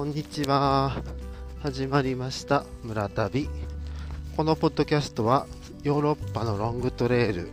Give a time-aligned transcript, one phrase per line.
[0.00, 0.96] こんにちは。
[1.62, 2.64] 始まりました。
[2.82, 3.50] 村旅。
[4.34, 5.46] このポッドキャストは
[5.82, 7.50] ヨーロッパのロングトレイル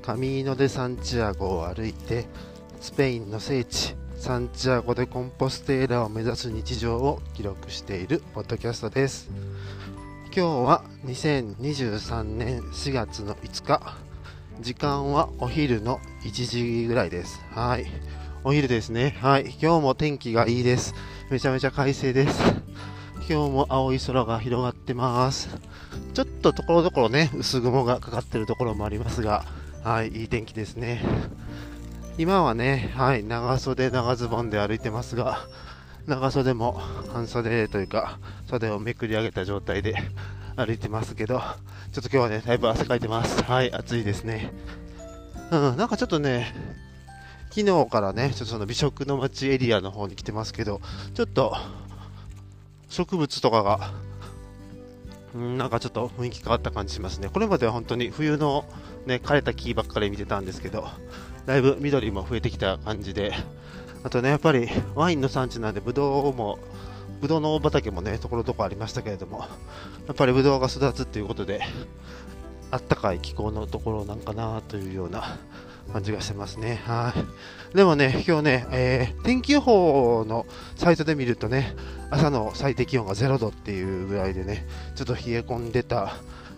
[0.00, 2.26] カミーノ・デ・サンチアゴを歩いて
[2.80, 9.28] スペインの聖地サンチアゴ・でコンポステーラを目指す日常を記録しているポッドキャストです。
[10.26, 13.96] 今日は2023年4月の5日
[14.60, 17.40] 時間はお昼の1時ぐらいです。
[17.50, 17.86] はい。
[18.44, 19.16] お昼ですね。
[19.20, 19.56] はい。
[19.60, 20.94] 今日も天気がいいです。
[21.30, 22.42] めちゃめちゃ快晴です
[23.28, 25.48] 今日も青い空が広がってます
[26.14, 29.44] ちょっとところどころね薄雲がかかってるところもありますが
[29.84, 31.02] はいいい天気ですね
[32.18, 35.46] 今はね、はい、長袖、長ズボンで歩いてますが、
[36.08, 36.72] 長袖も
[37.12, 38.18] 半袖というか、
[38.48, 39.94] 袖をめくり上げた状態で
[40.56, 41.38] 歩いてますけど、
[41.92, 43.40] ちょっと今日はね、だいぶ汗かいてます。
[43.44, 44.52] はい、暑いですね。
[45.52, 46.52] うん、なんかちょっとね、
[47.58, 50.80] 昨日からね、ちょっとその美食の街エリアの方に来てますけど、
[51.14, 51.56] ちょっと
[52.88, 53.90] 植物とかが、
[55.36, 57.28] ん、なんかちょっと雰囲気変わった感じしますね。
[57.28, 58.64] これまでは本当に冬の
[59.06, 60.86] ね、枯れた木ばっかり見てたんですけど、
[61.46, 63.32] だいぶ緑も増えてきた感じで、
[64.04, 66.60] あとね、やっぱりワインの産地なんで、ブドウも、
[67.20, 69.40] ブドウの畑もね、ところどころありましたけれども、
[70.06, 71.62] やっぱりブドウが育つっていうことで、
[72.70, 75.38] あったかい気候のところなんかなというような
[75.92, 76.80] 感じがしてますね。
[76.84, 77.14] は
[77.72, 77.76] い。
[77.76, 81.74] でもね、今日ね、えー、天気予報のサイトで見るとね、
[82.10, 86.14] 朝の最低気温が0度っていうぐらいでね、ちょっと冷え込んでた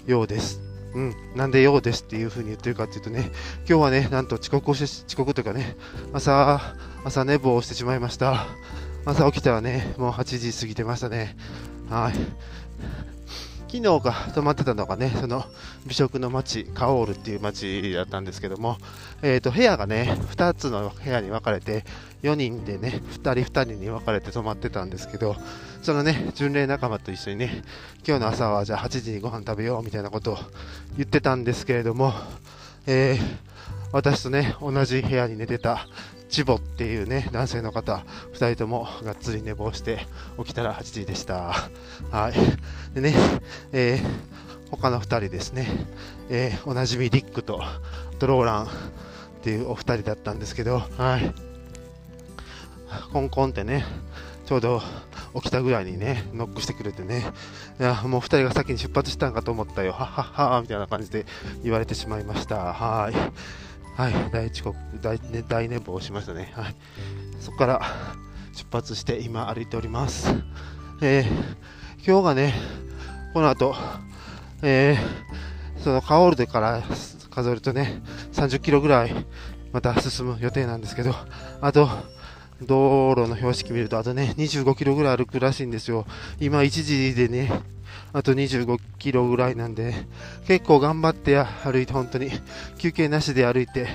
[0.07, 0.61] ようです。
[0.95, 3.31] うん、なんでようですっていう風に言ってるかっていうとね、
[3.69, 5.77] 今日はね、なんと遅刻をして、遅刻というかね、
[6.13, 8.47] 朝、朝寝坊をしてしまいました。
[9.05, 11.37] 朝起きたらね、もう8時過ぎてましたね。
[11.89, 12.15] はい。
[13.71, 15.45] 昨日が泊まってたのがね、その
[15.87, 18.77] 美食の街、カオールっていう街だったんですけども、
[19.23, 21.85] え、ー、と、部屋がね、2つの部屋に分かれて、
[22.25, 25.37] 4人でね、2人2人に分かれて泊まってたんですけど、
[25.83, 27.63] そのね、巡礼仲間と一緒にね、
[28.05, 30.39] 今日の朝はじゃあ8時にご飯食べようみたいなことを
[30.97, 32.13] 言ってたんですけれども、
[32.89, 33.51] えー、
[33.93, 35.87] 私とね、同じ部屋に寝てた
[36.31, 40.07] チボっていうね、男性の方、2人ともがっつり寝坊して
[40.39, 41.55] 起きたら8時でした。
[42.11, 42.95] はい。
[42.95, 43.15] でね、
[43.73, 45.69] えー、他の2人ですね、
[46.29, 47.61] えー、おなじみリックと
[48.21, 48.69] ドローランっ
[49.43, 51.35] ていうお二人だったんですけど、はい。
[53.13, 53.85] コンコンってね、
[54.47, 54.83] ちょうど
[55.35, 57.25] 起きたぐらいにね、ノックしてくれてね、
[57.81, 61.27] いや、もう2人が先に出発したんかと思ったよ、はっはっはみたいな感じで
[61.65, 62.73] 言われてしまいました。
[62.73, 63.15] はい。
[64.01, 66.51] はい、大遅刻大、ね、大寝坊しましたね。
[66.57, 66.75] はい、
[67.39, 67.83] そこから
[68.55, 70.33] 出発して今歩いております。
[71.03, 71.27] えー、
[72.07, 72.55] 今日がね、
[73.35, 73.75] この後、
[74.63, 76.83] えー、そのカオールでから
[77.29, 78.01] 数えるとね、
[78.33, 79.13] 30キロぐらい
[79.71, 81.15] また進む予定なんですけど、
[81.61, 81.91] あと、
[82.63, 86.07] 道路の標識見ると、あとね、25キロぐらい歩くらしいんですよ。
[86.41, 87.53] 今1時でね、
[88.13, 89.95] あと25キロぐらいなんで、
[90.47, 92.31] 結構頑張って歩いて、本当に
[92.79, 93.89] 休憩なしで歩いて、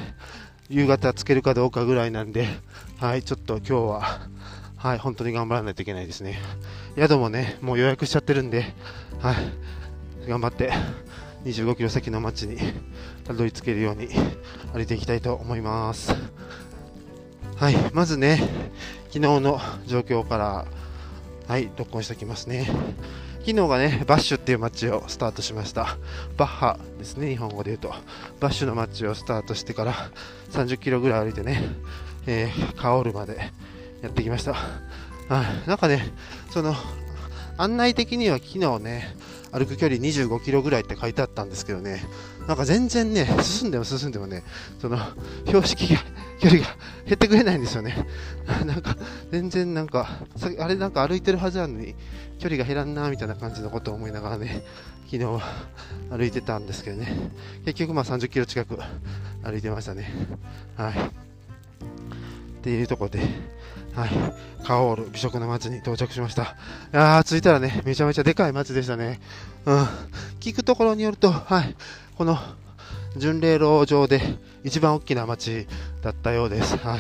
[0.70, 2.48] 夕方つけるかどうかぐらいなんで、
[2.98, 4.20] はい、ちょっと今日は、
[4.78, 6.40] はい、本当に頑張らないといけないですね。
[6.98, 8.74] 宿もね、もう予約しちゃってるんで、
[9.20, 9.36] はい、
[10.30, 10.72] 頑張って
[11.44, 12.58] 25キロ先の町に
[13.26, 14.08] たどり着けるように
[14.74, 16.16] 歩いていきたいと思います。
[17.58, 18.40] はい、まずね、
[19.10, 20.66] 昨日の状況から、
[21.48, 22.68] はい、録音しておきますね。
[23.46, 26.00] 昨日がね、バッシュっていうマッチをスタートしました。
[26.36, 27.94] バッハですね、日本語で言うと。
[28.40, 29.94] バッシュのマッチをスタートしてから
[30.50, 31.62] 30キロぐらい歩いてね、
[32.26, 33.52] えー、カオルまで
[34.02, 34.54] やってきました。
[34.54, 34.64] は
[35.64, 36.12] い、なんかね、
[36.50, 36.74] その、
[37.60, 39.16] 案内的には昨日ね、
[39.52, 42.04] 歩く距離25キロぐらいって書いてあったんですけどね、
[42.48, 44.44] なんか全然ね、進んでも進んでもね、
[44.80, 44.98] その、
[45.46, 46.00] 標識が、
[46.40, 46.68] 距離が
[47.06, 48.06] 減ってくれないんですよね。
[48.66, 48.96] なんか、
[49.32, 50.08] 全然なんか、
[50.60, 51.96] あれなんか歩いてるはずなのに、
[52.38, 54.64] 距離が減らんな、みたいな感じのことを思いながらね、
[55.06, 55.42] 昨日は
[56.10, 57.32] 歩いてたんですけどね、
[57.66, 58.78] 結局まあ30キロ近く
[59.44, 60.12] 歩いてましたね。
[60.76, 60.94] はい。
[60.94, 63.20] っていうところで、
[63.94, 64.10] はい、
[64.66, 66.44] カオール美食の街に到着しました。
[66.44, 66.48] い
[66.92, 69.20] やー、着いたらね、めちゃめちゃでかい街でしたね。
[69.66, 69.88] うん。
[70.40, 71.76] 聞くところによると、はい、
[72.18, 72.38] この
[73.18, 74.22] 巡礼路上で
[74.64, 75.68] 一番大きな街
[76.02, 76.78] だったようです。
[76.78, 77.00] はい。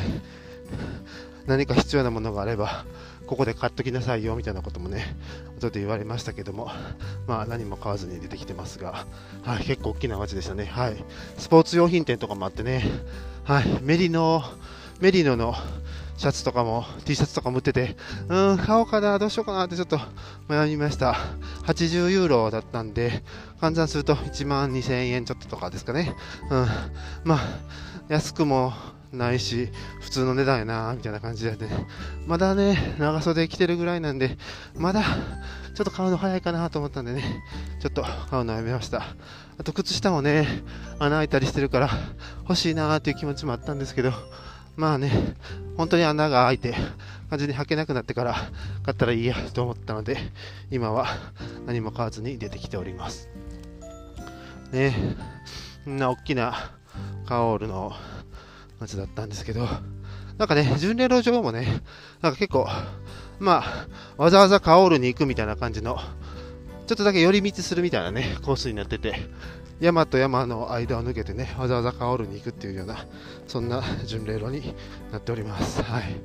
[1.46, 2.86] 何か必要なものがあれば、
[3.26, 5.16] ここで買っときなさいよみたいなこともね、
[5.62, 6.70] ちょっと言われましたけども、
[7.28, 9.06] まあ何も買わずに出てきてますが、
[9.44, 10.66] はい、結構大きな街でしたね。
[10.66, 11.02] はい。
[11.38, 12.84] スポーツ用品店とかもあってね、
[13.46, 14.44] はい、メリノ、
[15.00, 15.56] メリノの
[16.18, 17.98] シャツとかも T シャツとかも売ってて、
[18.30, 20.00] うん、買おうかな、どうしようかなってちょっと
[20.48, 21.18] 悩みました。
[21.66, 23.24] 80ユーロだったんで、
[23.66, 26.14] 換算すると1万2000円ちょっととかですかね。
[26.52, 26.68] うん、
[27.24, 27.40] まあ、
[28.10, 28.74] 安くも
[29.12, 29.70] ないし、
[30.02, 31.88] 普通の値段やなみたいな感じでね、
[32.28, 34.38] まだね、長袖着てるぐらいなんで、
[34.78, 37.24] まだちょっと買うの早いかなと思ったんでね、
[37.80, 39.04] ちょっと買うのやめました。
[39.58, 40.48] あと靴下もね、
[41.00, 41.90] 穴開いたりしてるから
[42.44, 44.12] 欲しいなーっていう気持ちもあったんですけど、
[44.76, 45.36] まあね、
[45.78, 46.76] 本当に穴が開いて、
[47.30, 48.36] 完全に履けなくなってから
[48.84, 50.18] 買ったらいいやと思ったので、
[50.70, 51.08] 今は
[51.66, 53.30] 何も買わずに出てきております。
[54.75, 54.94] ね、
[55.86, 56.54] こんな大きな
[57.25, 57.94] カオールの
[58.81, 59.66] 街だったんですけど、
[60.38, 61.81] なんかね、巡礼路上もね、
[62.22, 62.68] なんか結構、
[63.39, 63.88] まあ、
[64.22, 65.98] わざわざカオールに行くみたいな感じの、
[66.88, 69.16] ちょっとだけ寄り道するみたいなね、コースになってて、
[69.80, 73.06] 山と山の間を抜けてね、わざわざカオールに行くっていうような、
[73.48, 74.75] そんな巡礼路に
[75.13, 75.81] なっております。
[75.83, 76.16] はい。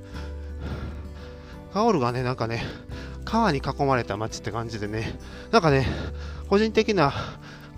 [1.72, 2.64] カオールがね、なんかね、
[3.24, 5.16] 川に囲まれた街って感じでね、
[5.52, 5.86] なんかね、
[6.48, 7.12] 個人的な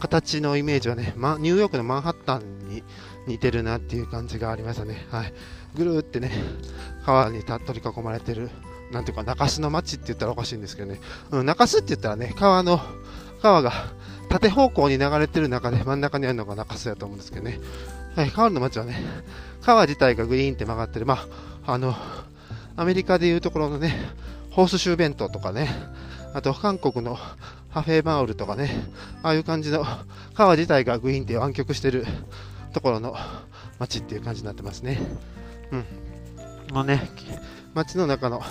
[0.02, 2.82] 形のイメージはね、ま、ニューヨークのマンハッタンに
[3.28, 5.06] 似てるなっていう感じがありましたね。
[5.12, 5.32] はい。
[5.76, 6.32] ぐるーってね、
[7.06, 8.50] 川に取り囲まれてる、
[8.90, 11.00] なんていうか、中洲の街って言ったらおかしいんですけどね、
[11.30, 12.80] うん、中洲って言ったらね、川の、
[13.42, 13.72] 川が
[14.28, 17.60] 縦方向に流れてる中で真ん中にあるのが中洲やと思うんですけどね、
[18.16, 19.00] はい、川の街はね、
[19.60, 21.24] 川自体がグリーンって曲がってる、ま
[21.64, 21.94] あ、あの、
[22.74, 23.94] アメリカでいうところのね、
[24.50, 25.68] ホースシュー弁当とかね、
[26.34, 27.18] あと韓国の
[27.72, 28.84] ハフェマウルとかね、
[29.22, 29.84] ああいう感じの
[30.34, 32.04] 川自体がグイーンって湾曲してる
[32.74, 33.16] ところの
[33.78, 35.00] 街っていう感じになってますね。
[35.70, 35.84] うん。
[36.72, 37.10] まあね、
[37.74, 38.42] 街の中の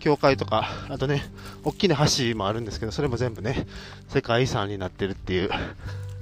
[0.00, 1.22] 教会とか、あとね、
[1.62, 3.66] 大きな橋もあるんですけど、それも全部ね、
[4.08, 5.50] 世界遺産になってるっていう、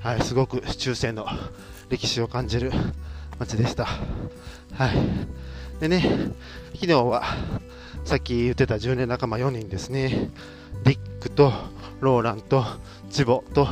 [0.01, 1.27] はい、すごく中世の
[1.89, 2.73] 歴史を感じる
[3.39, 3.87] 街でした。
[3.87, 4.99] はい。
[5.81, 6.03] でね、
[6.75, 7.23] 昨日は、
[8.05, 10.31] さっき言ってた10年仲間4人ですね、
[10.85, 11.53] ディックと
[12.01, 12.65] ローランと
[13.11, 13.67] チボと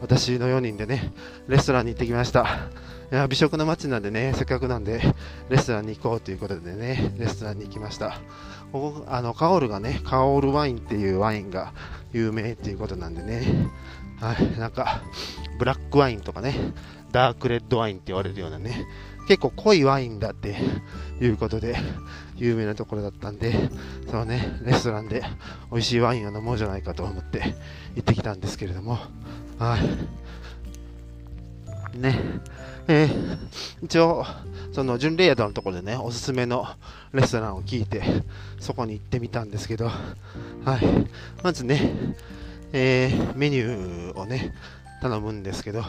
[0.00, 1.12] 私の4人でね、
[1.46, 2.46] レストランに行ってきました。
[3.12, 5.00] いや美食の街なんでね、せっかくなんで、
[5.48, 8.18] レストランに行こうということでね、レストランに行きました。
[8.72, 11.72] ここ、あの、カオルがね、カオルワインっていうワインが
[12.12, 13.68] 有名っていうことなんでね、
[14.20, 15.02] はい、なんか、
[15.58, 16.54] ブラックワインとかね、
[17.12, 18.86] ダークレッドワインって言われるようなね、
[19.28, 20.56] 結構濃いワインだって
[21.20, 21.76] いうことで、
[22.42, 23.54] 有名なところだったんで、
[24.10, 25.22] そのね、レストランで
[25.70, 27.54] 美味しいワインを飲もうじゃないかと思って
[27.94, 28.98] 行ってきたんですけれども、
[29.58, 31.98] はい。
[31.98, 32.18] ね。
[32.88, 33.38] えー、
[33.84, 34.26] 一応、
[34.72, 36.66] その巡礼宿のところでね、おすすめの
[37.12, 38.02] レストランを聞いて、
[38.58, 40.80] そこに行ってみたんですけど、はい。
[41.44, 41.92] まずね、
[42.72, 44.52] えー、メニューをね、
[45.00, 45.84] 頼むんですけど、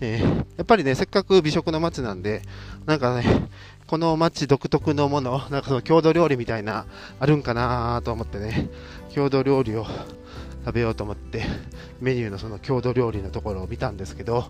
[0.00, 2.40] えー、やっぱりね、せっかく美食の街なんで、
[2.86, 3.50] なんかね、
[3.86, 6.86] この街独特のもの、なんかその郷土料理みたいな、
[7.20, 8.68] あるんかなと思ってね、
[9.10, 9.86] 郷土料理を
[10.64, 11.44] 食べようと思って
[12.00, 14.46] メニューのその郷土料理のところを見たんですけど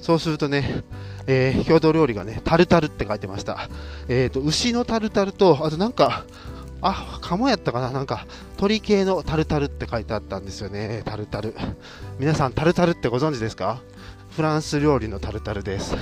[0.00, 0.82] そうするとね、
[1.26, 3.68] えー、郷土料理がねタルタルって書いてました、
[4.08, 6.24] えーと、牛のタルタルとあとなんか
[6.80, 7.90] あ、鴨やったかな？
[7.90, 8.24] なんか、
[8.56, 11.02] 鳥系のタルタルって書いてあったんですよね。
[11.04, 11.52] タルタル。
[12.20, 13.80] 皆さん、タルタルってご存知ですか？
[14.30, 15.96] フランス料理のタルタルです。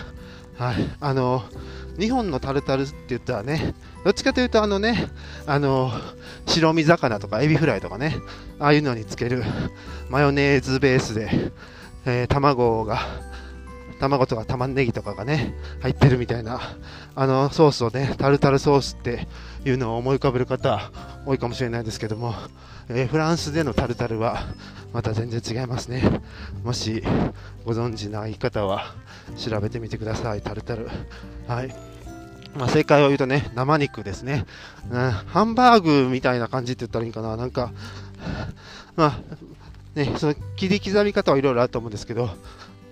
[0.58, 0.76] はい。
[1.00, 1.44] あの、
[1.98, 5.08] 日本のタルタルって言ったらね、どっちかというとあのね、
[5.46, 5.90] あの、
[6.46, 8.16] 白身魚とかエビフライとかね、
[8.58, 9.42] ああいうのにつける
[10.08, 11.52] マヨネーズベースで、
[12.04, 13.00] えー、卵が、
[13.98, 16.60] 卵とか玉ねぎとかがね、入ってるみたいな、
[17.14, 19.26] あのソースをね、タルタルソースって
[19.64, 20.90] いうのを思い浮かべる方
[21.24, 22.34] 多いかもしれないですけども、
[22.88, 24.44] えー、フランスでのタルタルは
[24.92, 26.20] また全然違いますね。
[26.62, 27.02] もし
[27.64, 28.94] ご存知ない方は
[29.36, 30.88] 調べてみてください、タルタル。
[31.48, 31.95] はい。
[32.56, 34.46] まあ、正解を言うとね、生肉ですね、
[34.90, 35.10] うん。
[35.10, 37.36] ハンバーグみたいな感じって言ったらいいかな。
[37.36, 37.72] なんか、
[38.96, 42.30] まあ、ね、その切り刻み方はいろいろあると思うんですけど、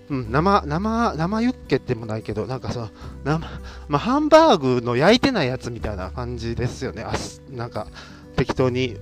[0.09, 2.89] うん、生、生、生ユッケってもないけど、なんかさ、
[3.23, 3.39] 生、
[3.87, 7.03] まあ、ハンバーグの焼いてないやつみたいな感じですよね。
[7.03, 7.13] あ
[7.51, 7.87] なんか、
[8.35, 8.97] 適当に、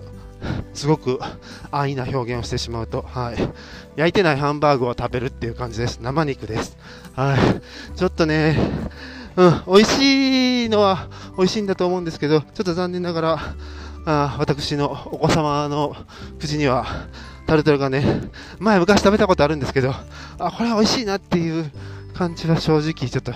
[0.73, 1.19] すごく
[1.71, 3.35] 安易な表現をしてしまうと、はい。
[3.95, 5.99] 焼いてないハンバーグを食べるっていう感じです。
[6.01, 6.77] 生肉です。
[7.15, 7.97] はい。
[7.97, 8.57] ちょっとね、
[9.35, 13.39] うん、美味しいのは美味しいんだと思うんですけど、ちょっと残念ながら、
[14.05, 15.95] あ私のお子様の
[16.39, 16.85] 口には、
[17.47, 18.03] タルタルがね、
[18.59, 19.93] 前昔食べたことあるんですけど、
[20.39, 21.71] あ、これは美味しいなっていう
[22.13, 23.31] 感じは正直ちょっと、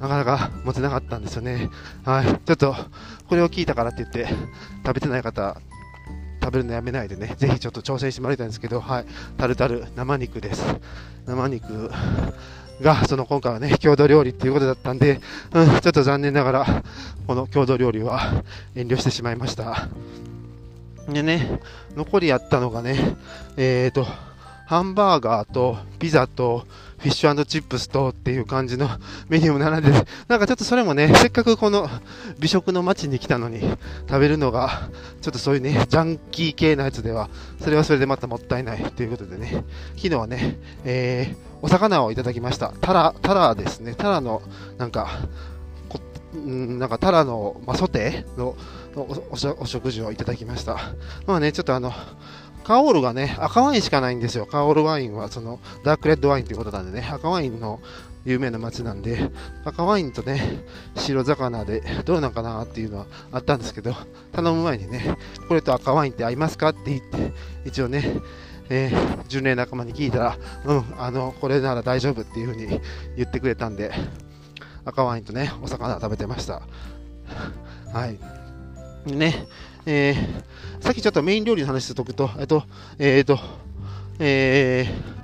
[0.00, 1.70] なかなか持てなかったんですよね。
[2.04, 2.26] はい。
[2.26, 2.74] ちょっと、
[3.28, 4.28] これを聞いたからって言って、
[4.84, 5.56] 食べてない方、
[6.42, 9.06] 食べるのやめないでね、ぜひちょっと挑戦してもらいたいんですけど、はい。
[9.38, 10.64] タルタル、生肉です。
[11.26, 11.90] 生肉
[12.80, 15.20] が、その今回はね、郷土料理っていうことだったんで、
[15.52, 16.82] うん、ちょっと残念ながら、
[17.26, 19.88] この郷土料理は遠慮してしまいました。
[21.08, 21.60] でね、
[21.96, 23.16] 残りやったのがね、
[23.56, 24.06] えーと、
[24.66, 26.66] ハンバーガーとピザと
[26.98, 28.88] フィッシュチップスとっていう感じの
[29.28, 29.92] メニューも並んで、
[30.26, 31.86] なんかちょっとそれもね、せっかくこの
[32.38, 33.60] 美食の街に来たのに
[34.08, 34.88] 食べるのが、
[35.20, 37.28] ちょっとそういうね、ジャンキー系なやつでは、
[37.60, 39.64] それはそれでまたもったいないということでね、
[39.96, 42.74] 昨日はね、えー、お魚をいただきました。
[42.82, 43.94] タラ、タラですね。
[43.94, 44.42] タラの、
[44.76, 45.08] なんか、
[46.36, 48.54] んなんかタラの、まあ、ソテーの
[49.58, 50.76] お食事をいただきました。
[51.26, 51.90] まあね、ちょっとあの、
[52.64, 54.44] カオールがね、赤ワインしかないんですよ。
[54.44, 57.80] カオールワインは、その、ダークレッドワインということなんでね、赤ワインの
[58.26, 59.30] 有名な街なんで、
[59.64, 60.64] 赤ワインとね、
[60.96, 63.94] 白魚でどうなんかなっていうのはあったんですけど、
[64.32, 65.16] 頼む前にね、
[65.48, 67.32] これと赤ワインって合いますかって言って、
[67.64, 68.20] 一応ね、
[68.70, 72.80] えー、10年仲間に聞いたら、うん、あの、これなら大丈夫っていうふうに
[73.16, 73.92] 言ってくれたんで、
[74.84, 76.62] 赤ワインとね、お魚食べてました。
[77.92, 78.18] はい。
[79.10, 79.46] ね、
[79.86, 82.64] えー、さっきちょっとメイン料理の話しておくと、えっと、
[82.98, 83.38] えー、っと、
[84.18, 85.23] えー、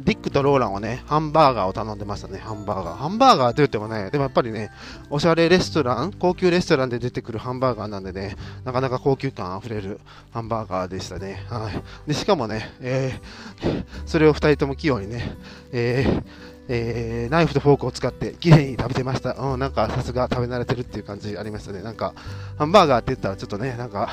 [0.00, 2.96] ディックとローランはね、ハンバーガーを頼んでましたね、ハンバーガー。
[2.96, 4.70] ハンバーガーと言ってもね、でもやっぱりね、
[5.08, 10.00] おしゃれレストラン、高級レストランで出てくるハンバーガーなんでね、なかなか高級感あふれる
[10.32, 11.44] ハンバーガーでしたね。
[11.48, 12.08] はい。
[12.08, 15.34] で、しかもね、えー、それを2人とも器用にね、
[15.72, 16.22] えー、
[16.68, 19.34] えー、ナイフとフォークを使って綺麗に食べてました。
[19.34, 21.82] うん、なんかさすが食べ慣れてるっていう感じありましたね。
[21.82, 22.12] なんか、
[22.58, 24.10] ハンバーガーって言ったらちょっとね、なんか、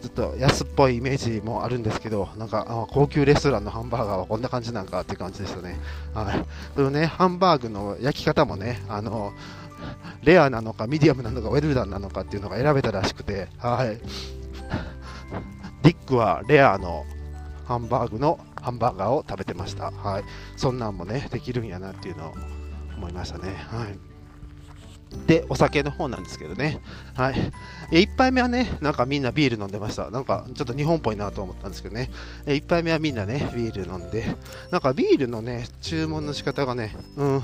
[0.00, 5.78] ちょっと安っぽいイメージもあるんですけど、なんか高級レストランのハンバーガーはこんな感じなんかっていう感じでしたね。
[6.14, 6.44] はい。
[6.76, 9.32] そのね、ハンバーグの焼き方もね、あの、
[10.22, 13.98] レアなのかミディアムなのかウェルダンなのかっていうのが選べたらしくて、はい。
[15.82, 17.04] ディックはレアの
[17.66, 19.90] ハンバーグのハンバーガーを食べてました。
[19.90, 20.24] はい。
[20.56, 22.34] そんなんもね、できるんやなっていうのを
[22.96, 23.54] 思いましたね。
[23.68, 24.07] はい。
[25.26, 26.80] で、お酒の方なんですけどね。
[27.14, 27.52] はい。
[27.90, 30.10] 1杯目はね、なんかみんなビール飲んでました。
[30.10, 32.10] なんかちょっと日本っぽいなと思ったんですけどね。
[32.46, 34.24] 1杯目はみんなね、ビール飲んで、
[34.70, 37.42] なんかビールのね、注文の仕方がね、うん、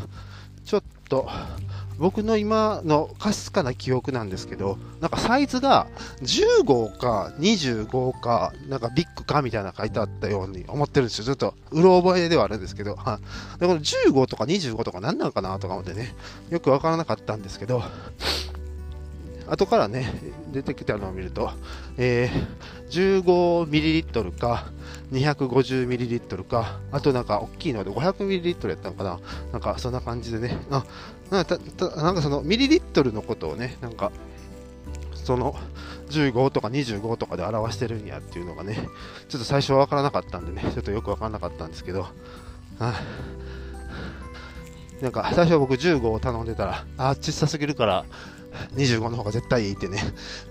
[0.65, 1.29] ちょっと、
[1.99, 5.87] 僕の今のかすかな記憶なんですけど、なんかサイズが
[6.23, 11.25] 10号か25号か、なんかビッグかみたいな書いてあったように思ってるんですよ。
[11.25, 12.97] ちょっとうろ覚えではあるんですけど、
[13.61, 16.15] で、この10号とか25とか何なのかなとか思ってね、
[16.51, 17.83] よくわからなかったんですけど、
[19.47, 20.11] 後からね、
[20.53, 21.51] 出てきたのを見ると、
[21.99, 24.67] えー、15ml か
[25.13, 29.21] 250ml か、あとなんか大きいので 500ml やったのかな、
[29.53, 30.85] なんかそんな感じでね、あ
[31.35, 31.59] なんか
[31.97, 34.13] なんかそのミリリットルのことをね、なんか
[35.15, 35.57] その
[36.11, 38.89] 15とか25とかで表してるんやっていうのがね、
[39.29, 42.07] ちょっと最初は分からなかったんでね、ちょっとよく分からなかったんですけど、
[42.79, 43.01] あ
[45.01, 48.05] なんか最初は僕15を頼んでたら、あ、小さすぎるから
[48.77, 49.99] 25の方が絶対いいってね、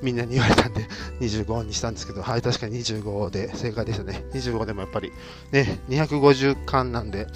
[0.01, 0.87] みんなに言われたんで、
[1.21, 4.25] 25にしたんですけど、はい、確かに25で正解でしたね。
[4.33, 5.11] 25でもやっぱり、
[5.51, 7.27] ね、250缶なんで、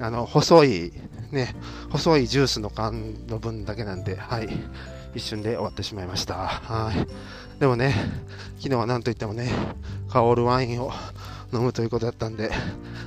[0.00, 0.92] あの、細い、
[1.30, 1.54] ね、
[1.90, 4.48] 細いジュースの缶の分だけなんで、はい、
[5.14, 6.34] 一瞬で終わってしまいました。
[6.34, 7.60] はい。
[7.60, 7.94] でもね、
[8.58, 9.50] 昨日は何といってもね、
[10.08, 10.92] 香るワインを
[11.52, 12.50] 飲むということだったんで、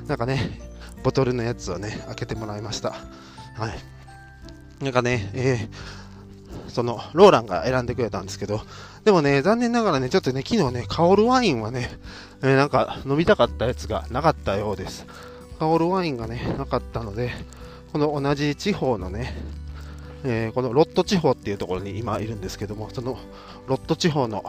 [0.07, 0.59] なんかね、
[1.03, 2.91] ボトルのやつをね、開けてもらいました。
[2.91, 3.69] は
[4.81, 4.83] い。
[4.83, 5.99] なんかね、えー
[6.69, 8.61] その、ローランが選んでくれたんですけど、
[9.03, 11.89] でもね、残念ながらね、ちょっとね、昨日ね、香るワインはね、
[12.41, 15.05] えー、なんか飲みたかったやつがなかったようです。
[15.59, 17.31] 香るワインがね、なかったので、
[17.91, 19.35] この同じ地方のね、
[20.23, 23.17] えー、このロット地方っていうところに今いるんですけども、その
[23.67, 24.43] ロット地方の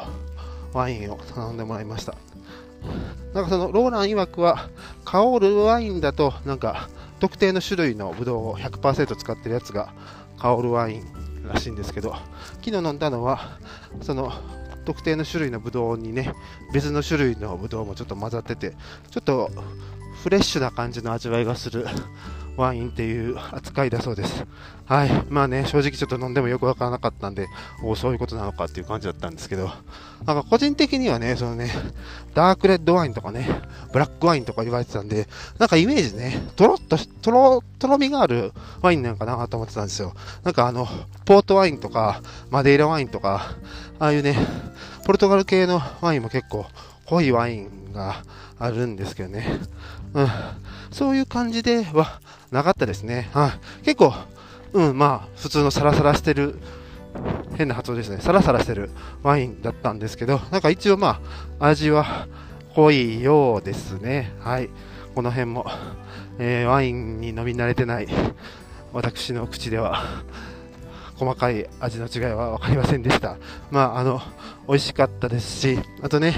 [0.72, 2.14] ワインを頼んでもらいました。
[3.34, 4.68] なんかそのローラン曰くは、
[5.04, 6.88] 香るワインだと、なんか
[7.20, 9.92] 特定の種類のブドウを100%使ってるやつが
[10.38, 11.04] 香るワイン
[11.46, 12.14] らしいんですけど
[12.62, 13.58] 昨日飲んだのは
[14.00, 14.32] その
[14.86, 16.32] 特定の種類のブドウにね
[16.72, 18.74] 別の種類のブドウもちょっと混ざってて
[19.10, 19.50] ちょっと
[20.22, 21.86] フレッシュな感じの味わいがする
[22.60, 24.44] ワインっていう扱いだそうです。
[24.86, 25.10] はい。
[25.28, 27.48] まあね、正直ちょっと飲んでもよくわからなかったんで、
[27.82, 29.70] おそういうことなのかっていう感じだったんですけど、
[30.26, 31.70] なんか個人的にはね、そのね、
[32.34, 33.48] ダークレッドワインとかね、
[33.92, 35.26] ブラックワインとか言われてたんで、
[35.58, 38.52] なんかイメージね、とろっと、とろ、とろみがある
[38.82, 40.12] ワインなんかなと思ってたんですよ。
[40.42, 40.88] なんかあの、
[41.24, 43.54] ポートワインとか、マデイラワインとか、
[43.98, 44.36] ああいうね、
[45.06, 46.66] ポルトガル系のワインも結構
[47.06, 48.22] 濃いワインが
[48.58, 49.60] あるんですけどね。
[50.14, 50.28] うん。
[50.90, 53.28] そういう感じではなかったですね。
[53.32, 53.84] はい。
[53.84, 54.12] 結構、
[54.72, 56.56] うん、まあ、普通のサラサラしてる、
[57.56, 58.18] 変な発音ですね。
[58.20, 58.90] サラサラしてる
[59.22, 61.20] ワインだったんですけど、なんか一応ま
[61.58, 62.26] あ、味は
[62.74, 64.32] 濃いようですね。
[64.40, 64.70] はい。
[65.14, 65.66] この辺も、
[66.38, 68.08] えー、ワインに飲み慣れてない
[68.92, 70.04] 私の口では、
[71.16, 73.36] 細かい味の違いは分かりませんでした。
[73.70, 74.22] まあ、あの、
[74.66, 76.34] 美味しかったですし、あとね、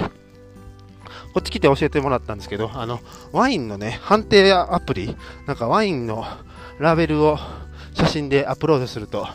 [1.33, 2.99] こっち来て教えてもらったんですけど、あの、
[3.31, 5.15] ワインのね、判定アプリ、
[5.47, 6.25] なんかワインの
[6.79, 7.39] ラベルを
[7.93, 9.27] 写真でアップロードすると、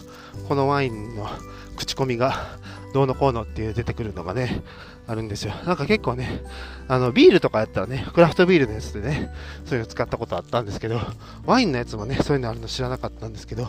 [0.49, 1.29] このワインの
[1.77, 2.59] 口コミが
[2.95, 4.63] どうのこうのっていう出てくるのがね、
[5.09, 5.55] あるんですよ。
[5.67, 6.43] なんか結構ね、
[6.87, 9.31] あの、ビールとかやったらね、クラフトビールのやつでね、
[9.65, 11.01] そういうの使ったことあったんですけど、
[11.47, 13.69] ワインのやつもね、そういうのあるの知らなかったんですけど、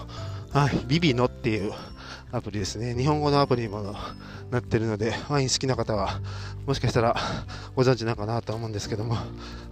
[0.51, 1.71] はい、ビビノっていう
[2.31, 2.95] アプリですね。
[2.95, 3.95] 日本語のアプリにも
[4.51, 6.19] なってるので、ワイン好きな方は、
[6.67, 7.15] もしかしたら
[7.75, 9.17] ご存知なのかなと思うんですけども、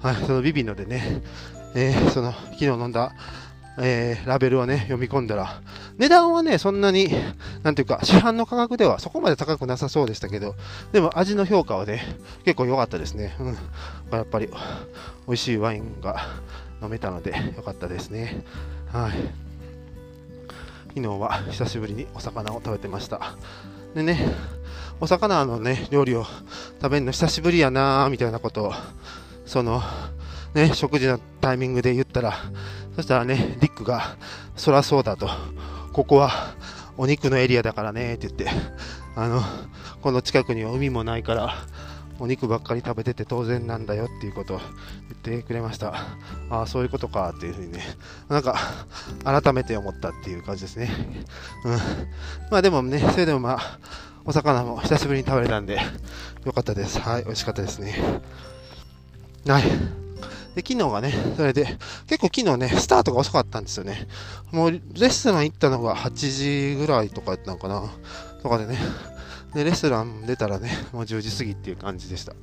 [0.01, 1.21] はい、そのビビノでね、
[1.75, 3.13] えー、その、昨日飲んだ
[3.79, 5.61] えー、ラベルをね、読み込んだら、
[5.97, 7.09] 値段はね、そんなに、
[7.61, 10.55] なんていうか、市販の価格ではそこまで高くなさそうでしたけど、
[10.93, 12.01] でも味の評価はね、
[12.43, 13.35] 結構良かったですね。
[13.39, 13.57] うん。
[14.17, 14.47] やっぱり、
[15.27, 16.25] 美味しいワインが
[16.81, 18.43] 飲めたので、良かったですね。
[18.91, 19.46] はい。
[20.97, 23.35] 昨日は 久しぶりにお魚を食べてました。
[23.93, 24.33] でね、
[24.99, 26.25] お魚のね、料理を
[26.81, 28.73] 食べるの久しぶりやなーみたいなことを、
[29.45, 29.83] その、
[30.55, 32.33] ね、食事のタイミングで言ったら、
[32.95, 34.17] そしたらね、ディックが、
[34.55, 35.29] そらそうだと、
[35.93, 36.31] ここは
[36.97, 38.49] お肉のエリアだからねって言って、
[39.15, 39.43] あの、
[40.01, 41.53] この近くには海もないから、
[42.19, 45.93] お肉ばっかり食べてて当然なんだよっていうことを言ってくれました。
[46.49, 47.81] ああ、そういうことかっていうふうにね、
[48.29, 48.57] なんか
[49.23, 50.89] 改めて思ったっていう感じですね。
[51.63, 51.77] うん。
[52.51, 53.79] まあでもね、それでもまあ、
[54.25, 55.79] お魚も久しぶりに食べれたんで、
[56.45, 56.99] よかったです。
[56.99, 57.95] はい、美味しかったですね。
[59.47, 59.63] はい。
[59.63, 64.07] で、昨日がね、それで、結構昨日ね、スタートが遅かったんですよね。
[64.51, 67.83] もう、レストラン行ったのが8時ぐらいとかやったのかな。
[68.41, 68.77] とかでね。
[69.57, 72.33] で、レストラン出たらね、 もう10時過ぎっていう感じでした。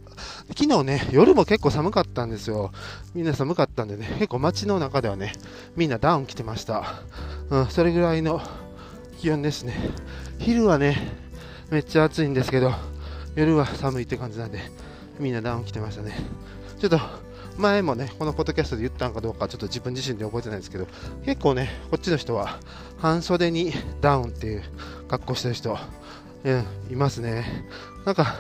[0.48, 2.72] 昨日ね、夜も結構寒かったんですよ。
[3.14, 5.32] みんな寒かったんでね、結構街の中ではね、
[5.76, 7.02] みんなダウン着てました。
[7.50, 8.42] うん、それぐらいの
[9.20, 9.74] 気温ですね。
[10.38, 10.96] 昼はね、
[11.70, 12.74] めっちゃ暑いんですけど、
[13.36, 14.58] 夜は寒いって感じなんで、
[15.20, 16.16] みんなダウン着てましたね。
[16.80, 16.98] ちょっと、
[17.56, 20.88] 前もね、このポッドキャストで言ったのかどうかちょっと自分自身で覚えてないですけど、
[21.24, 22.58] 結構ね、こっちの人は
[22.98, 24.64] 半袖にダウンっていう
[25.06, 25.78] 格好してる人、
[26.44, 27.66] うん、いますね。
[28.04, 28.34] なんか、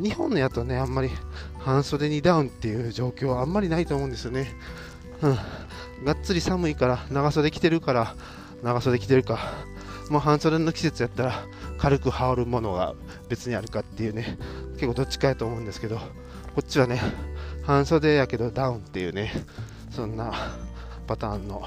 [0.00, 1.10] 日本のやとね、あんまり
[1.58, 4.50] 半袖にダウンっていう状況はあんまりないと思うんですよね。
[5.20, 5.38] うん、
[6.04, 8.14] がっつり寒いから、長袖着てるから、
[8.62, 9.38] 長袖着てるか、
[10.08, 11.44] もう半袖の季節やったら
[11.78, 12.94] 軽く羽織るものが
[13.28, 14.38] 別にあるかっていうね、
[14.74, 17.00] 結構どっちかやと思うんですけど、こっちはね、
[17.64, 19.32] 半袖やけどダウンっていうね、
[19.90, 20.32] そんな
[21.06, 21.62] パターンの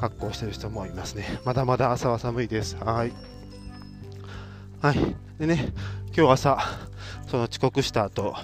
[0.00, 1.40] 格好をしてる人もいますね。
[1.44, 2.76] まだまだ朝は寒いです。
[2.76, 3.37] はい。
[4.80, 5.16] はい。
[5.40, 5.72] でね、
[6.16, 6.58] 今日朝、
[7.26, 8.36] その遅刻した後、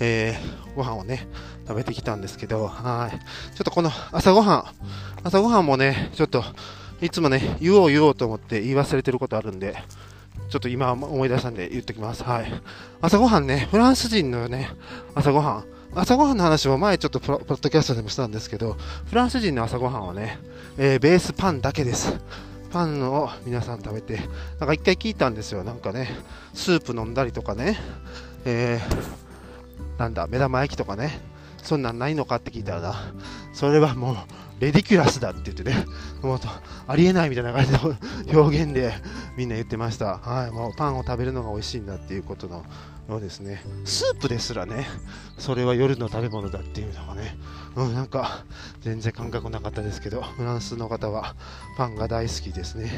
[0.00, 1.28] えー、ご飯をね、
[1.68, 3.18] 食べてきたんですけど、はい。
[3.54, 4.64] ちょっとこの朝ごはん、
[5.22, 6.42] 朝ごはんもね、ちょっと、
[7.02, 9.76] いつもね、言おう言おうと思って言い忘れてることあるんで、
[10.48, 12.24] ちょっと今思い出したんで言ってきます。
[12.24, 12.62] はい。
[13.02, 14.70] 朝ごはんね、フランス人のね、
[15.14, 15.64] 朝ごはん。
[15.94, 20.38] 朝ごはんの話も前ちょっとポッドキャストでもしたんですけど、フランス人の朝ごはんはね、
[20.78, 22.18] えー、ベースパンだけです。
[22.72, 24.16] パンを皆さん食べて、
[24.58, 25.62] なんか一回聞いたんですよ。
[25.62, 26.08] なんかね、
[26.54, 27.78] スープ飲んだりとかね、
[28.46, 31.20] えー、なんだ、目玉焼きとかね、
[31.62, 33.12] そんなんないのかって聞いたらな、
[33.52, 34.16] それはもう、
[34.58, 35.84] レディキュラスだって言ってね、
[36.22, 36.38] もう
[36.86, 37.94] ありえないみたいな感じの
[38.40, 38.94] 表現で
[39.36, 40.18] みんな言ってました。
[40.18, 42.64] はい、もうパンを食べるのが美味しいんだっていうことの
[43.08, 43.62] ようですね。
[43.84, 44.86] スープですらね、
[45.38, 47.36] それは夜の食べ物だっていうのがね、
[47.76, 48.44] うん、なんか
[48.80, 51.34] 全然感覚なかったですけど、フランスの方は
[51.76, 52.90] パンが大好きですね。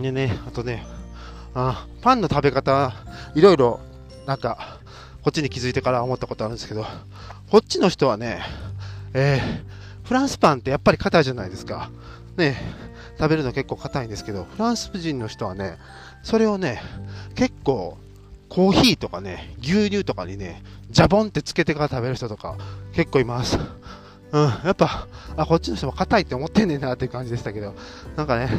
[0.00, 0.86] でね、あとね、
[1.54, 2.92] あパンの食べ方、
[3.34, 3.80] いろいろ
[4.26, 4.78] なんか、
[5.22, 6.86] こっちに気づいてから思ったことあるんですけど、
[7.50, 8.42] こっちの人はね、
[9.14, 11.90] えーフランスパンってやっぱり硬いじゃないですか。
[12.36, 12.56] ね、
[13.18, 15.78] 食べるの結構硬いんですけど、フランス人の人はね、
[16.22, 16.80] それをね、
[17.34, 17.98] 結構、
[18.48, 22.56] コーヒーとかね、牛乳とかにね、ジャボンってつけてから食べる人とか
[22.92, 23.58] 結構います。
[24.32, 25.06] うん、やっぱ、
[25.36, 27.74] あ、こっちの人も硬いって思ってんねんなっていう感じでしたけど、
[28.16, 28.50] なんかね、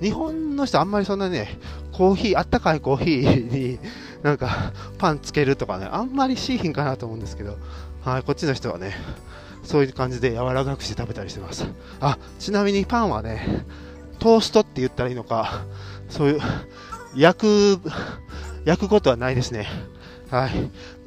[0.00, 1.58] 日本の人あんまりそんなね、
[1.92, 3.78] コーヒー、あったかいコーヒーに
[4.22, 7.56] なんかパンつけるとかね、あんまりしいひんかなと思うんですけど、
[8.04, 8.94] はい、こっちの人はね、
[9.62, 11.66] そういう感じで柔らかくして食べたりしてます。
[12.00, 13.64] あ、ちなみにパンはね、
[14.18, 15.64] トーストって言ったらいいのか、
[16.08, 16.40] そういう、
[17.16, 17.80] 焼く、
[18.64, 19.66] 焼くことはないですね。
[20.30, 20.50] はい。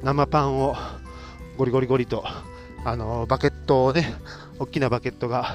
[0.02, 0.76] 生パンを
[1.56, 2.24] ゴリゴリゴリと、
[2.84, 4.14] あの、バケットをね、
[4.58, 5.54] 大きなバケットが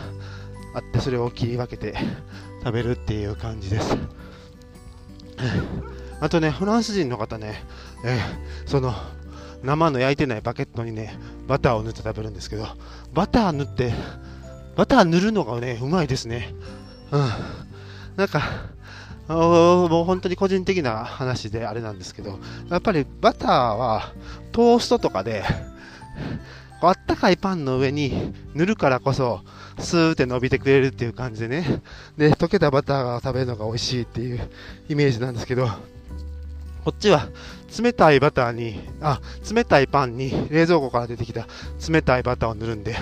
[0.74, 1.96] あって、それを切り分けて
[2.64, 3.98] 食べるっていう感じです。
[6.22, 7.64] あとね、フランス人の方ね、
[8.04, 8.94] えー、その、
[9.64, 12.66] 生の焼いてないバケットにね、バターを塗って食べるんですけど、
[13.14, 13.94] バター塗って、
[14.76, 16.54] バター塗るのがね、うまいですね。
[17.12, 17.30] うん。
[18.16, 18.42] なんか、
[19.30, 22.40] もう本当に個人的な話であれなんですけど、
[22.70, 24.12] やっぱりバターは
[24.52, 25.44] トーストとかで、
[26.82, 29.42] あったかいパンの上に塗るからこそ、
[29.78, 31.82] スーって伸びてくれるっていう感じでね。
[32.18, 34.50] で、溶けたバターが食べるのが美味しいっていう
[34.90, 35.68] イメージなんですけど、
[36.84, 37.28] こっちは
[37.78, 39.22] 冷たいバターに、あ、
[39.54, 41.46] 冷たいパンに冷蔵庫から出てきた
[41.88, 42.96] 冷たいバターを塗るんで、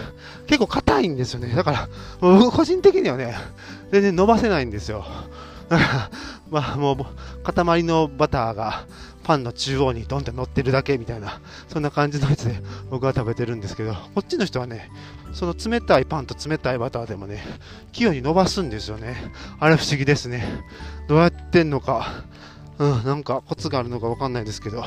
[0.48, 1.56] 結構硬いんですよね。
[1.56, 3.36] だから、個人的にはね、
[3.92, 5.06] 全然伸ばせないんですよ。
[5.70, 6.12] だから、
[6.50, 8.86] まあもう、塊のバターが
[9.24, 14.90] パンの中央にドンって乗ってるだけみたいな、そんな感じのやつで僕は食べてるんですけど、こっちの人はね、
[15.34, 17.44] その冷たいパンと冷たいバターでもね、
[17.92, 19.18] 器用に伸ばすんですよね。
[19.60, 20.46] あれ不思議ですね。
[21.10, 22.24] どうやってんのか。
[22.80, 24.86] うん、なんかコツがあるのかわかんないですけど、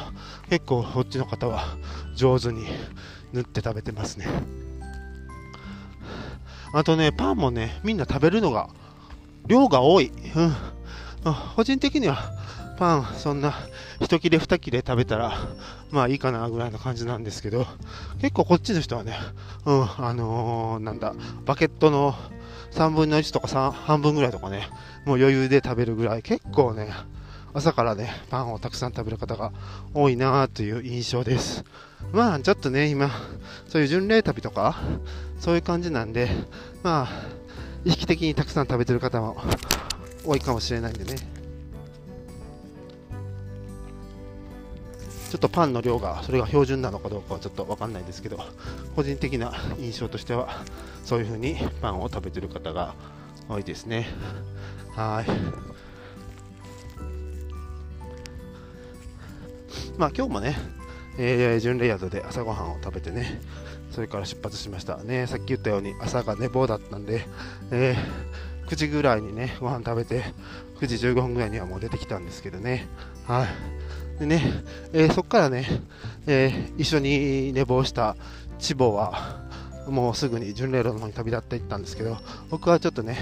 [0.49, 1.77] 結構こっちの方は
[2.15, 2.65] 上手に
[3.33, 4.29] 塗って食べてますね。
[6.73, 8.71] あとね、パンもね、みんな食べるのが、
[9.47, 10.13] 量が多い。
[10.37, 10.55] うん。
[11.57, 12.33] 個人的には、
[12.79, 13.55] パン、そんな、
[14.01, 15.33] 一切れ二切れ食べたら、
[15.91, 17.67] まあいいかなぐらいの感じなんですけど、
[18.21, 19.19] 結構こっちの人はね、
[19.67, 22.15] うん、あのー、なんだ、バケットの
[22.73, 24.69] 3分の1とか半分ぐらいとかね、
[25.05, 26.91] もう余裕で食べるぐらい、結構ね、
[27.53, 29.53] 朝からね、パンをたくさん食べる方が
[29.93, 31.65] 多いなという印象です。
[32.13, 33.11] まあ、ちょっとね、今、
[33.69, 34.77] そういう巡礼旅とか、
[35.39, 36.29] そういう感じなんで、
[36.83, 37.41] まあ、
[37.85, 39.37] 意識的にたくさん食べてる方も
[40.25, 41.17] 多いかもしれないんでね。
[45.31, 48.41] ちょっとパンの量が、それが標準なのかどうかはちょっとわかんないですけど、
[48.97, 50.65] 個人的な印象としては、
[51.05, 52.95] そういう風にパンを食べてる方が
[53.49, 54.09] 多いですね。
[54.97, 55.31] はい。
[59.97, 60.57] まあ今日もね、
[61.19, 63.41] えー、準レイヤードで朝ごはんを食べてね、
[63.93, 65.27] それから出発しましたね。
[65.27, 67.27] さっき言ったように朝が寝坊だったんで、
[67.71, 70.23] えー、9時ぐらいにね、ご飯食べて、
[70.81, 72.87] 9時15分ぐらいにはもう出てきたんですけどね。
[73.27, 73.45] は
[74.17, 74.21] い。
[74.21, 74.41] でね、
[74.93, 75.67] えー、そこからね、
[76.29, 78.15] えー、一緒に寝坊した
[78.61, 79.41] 千母は、
[79.89, 82.17] もうすぐに巡礼路の方に旅立っていったんですけど、
[82.49, 83.19] 僕はちょっとね、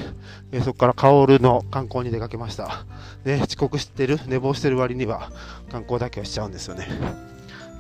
[0.53, 2.85] えー、そこからカオルの観光に出かけました。
[3.25, 5.33] ね、遅刻してる、寝坊してる割には
[5.73, 6.89] 観光だけをしちゃうんですよね。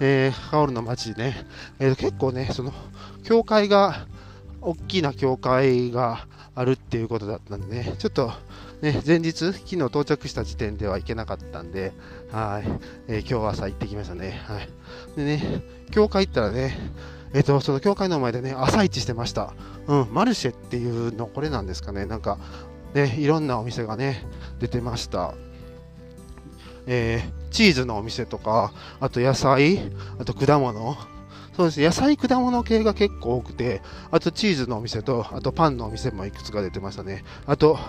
[0.01, 1.37] えー、カオルの街ね、
[1.81, 2.73] えー、結構ね、その、
[3.25, 4.07] 教会が、
[4.61, 6.27] 大きな教会が
[6.59, 8.33] あるっていうことだったんでね、ちょっと、
[8.83, 11.92] ね、前日、昨日到着した時点では行けなかったんで、
[12.33, 12.68] はい、
[13.07, 14.40] えー、今日朝行ってきましたね。
[14.44, 14.68] はい。
[15.16, 16.77] でね、教会行ったらね、
[17.33, 19.55] えっ、ー、と、その教会の前でね、朝市してました。
[19.87, 22.07] うん、マルシェっていうの、これなんですかね。
[22.07, 22.38] なんか、
[22.92, 24.27] ね、いろんなお店がね、
[24.59, 25.35] 出てました。
[26.88, 30.97] えー、チーズのお店とか、あと野菜、あと果物。
[31.59, 37.25] そうです野菜、果物系が結構多くて、あとチーズのお店と、あとパンのお店もいくつか出てましたね。
[37.47, 37.81] あと、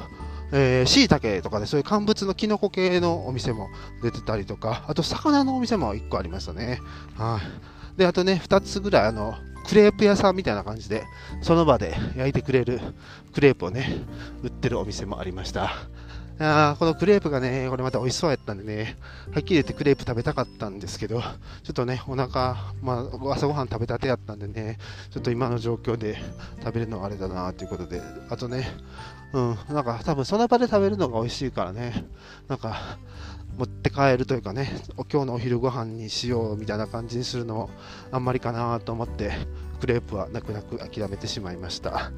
[0.51, 3.69] えー、椎茸とかで、そういう乾物のキノコ系のお店も
[4.01, 6.81] 出てたりとか、あと魚のお店も1個ありましたね。
[7.15, 7.39] は
[7.95, 7.99] い。
[7.99, 9.35] で、あとね、2つぐらい、あの、
[9.67, 11.03] クレープ屋さんみたいな感じで、
[11.43, 12.81] その場で焼いてくれる
[13.35, 14.03] クレープをね、
[14.41, 15.73] 売ってるお店もありました。
[16.41, 18.95] あこのクレープがね、これまた美味しそうやったんでね、
[19.33, 21.27] はっきり言ってクレープ食べたかったんですけど、ちょ
[21.71, 24.77] っとね、お腹、まあ、朝ごはん食べたてやったんでね、
[25.11, 26.17] ちょっと今の状況で
[26.63, 28.69] 食べるのはあれだなということで、あとね、
[29.33, 32.05] うん、なんか多分その場で食べるのが美味しいからね、
[32.47, 32.97] なんか、
[33.57, 34.71] 持って帰るというかね、
[35.11, 37.69] 今日のお昼ご飯にしようみたいな感じにするのも
[38.09, 39.33] あんまりかなと思って、
[39.81, 42.11] クレープは泣く泣く諦めてしまいました。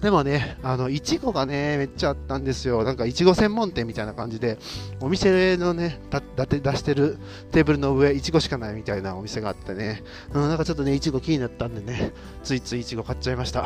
[0.00, 2.84] でもね、あの、いちごがね、めっちゃあったんですよ。
[2.84, 4.58] なんか、いちご専門店みたいな感じで、
[5.00, 7.18] お店のね、だって出してる
[7.50, 12.12] テーブルの上、いちごしかないみたいなお店があってね、うん、なんかちょっとね、いちご気になったんでね、
[12.44, 13.62] ついついいちご買っちゃいました。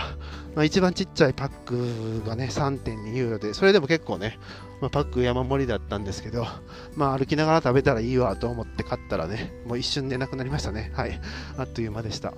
[0.55, 4.39] まあ、一番ちっちゃいパックがね、3.2ユーロで、それでも結構ね、
[4.81, 6.47] まあ、パック山盛りだったんですけど、
[6.95, 10.93] まあ、歩きながら食べたらいいわと思って買ったらね、もう一瞬でなくなりましたね。
[10.95, 11.21] はい。
[11.59, 12.33] あっという間でした。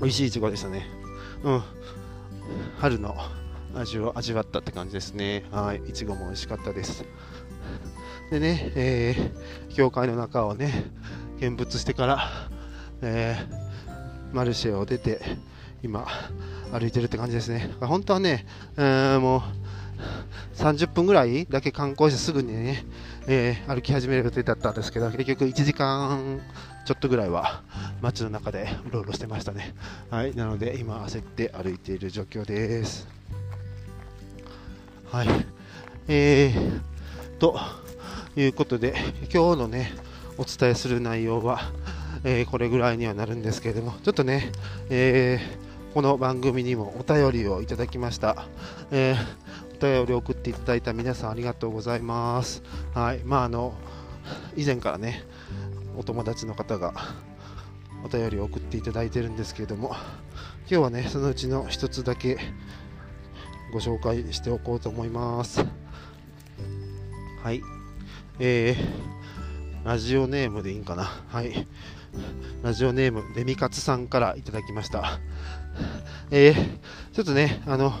[0.00, 0.86] 美味しいいちごでしたね。
[1.42, 1.62] うん。
[2.78, 3.16] 春の
[3.74, 5.44] 味を味わったって感じですね。
[5.50, 5.82] はい。
[5.88, 7.04] いちごも美味しかったです。
[8.30, 10.90] でね、えー、教会の中をね、
[11.40, 12.28] 見物してから、
[13.02, 15.20] えー、マルシェを出て、
[15.82, 16.06] 今、
[16.70, 17.70] 歩いてるって感じですね。
[17.80, 19.42] 本当はね、えー、もう、
[20.56, 22.84] 30分ぐらいだけ観光してすぐにね、
[23.26, 26.40] えー、歩き始める予定だったんですけど、結局1時間
[26.84, 27.62] ちょっとぐらいは
[28.00, 29.74] 街の中でうろうろしてましたね。
[30.10, 33.08] はい、なので今焦って歩いている状況です。
[35.10, 35.28] はい、
[36.08, 37.58] えー、と
[38.34, 38.94] いうことで、
[39.32, 39.92] 今日のね、
[40.38, 41.60] お伝えする内容は、
[42.24, 44.50] えー、これぐらいにはなるんですけれども、ちょっとね、
[44.90, 48.46] えー、この番組にもお便りをいただきました。
[48.90, 49.42] えー
[49.82, 52.62] 便り送っていただいた皆さんありがとうございます
[52.94, 53.74] はいまああの
[54.56, 55.24] 以前からね
[55.96, 56.94] お友達の方が
[58.04, 59.94] お便りを送っていただいてるんですけれども
[60.60, 62.38] 今日はねそのうちの一つだけ
[63.72, 65.64] ご紹介しておこうと思います。
[67.42, 67.62] はい。
[68.38, 71.04] えー、ラジオネームでいいんかな。
[71.04, 71.66] はい。
[72.62, 75.18] ラジオネームデミカツさんからいただきました。
[76.30, 76.54] えー、
[77.12, 77.92] ちょっとねあの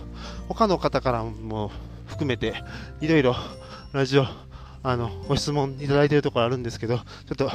[0.48, 1.72] 他の方からも
[2.06, 2.54] 含めて
[3.00, 3.34] いろいろ
[3.92, 4.26] ラジオ
[4.84, 7.50] あのご質問いただいているところあるんですけど、ちょっと、